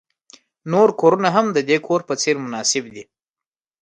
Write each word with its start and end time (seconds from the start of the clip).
نور 0.71 0.89
کورونه 0.99 1.29
هم 1.35 1.45
د 1.55 1.59
دې 1.69 1.77
کور 1.87 2.01
په 2.09 2.13
څیر 2.21 2.35
مناسب 2.45 2.83
دي 2.93 3.03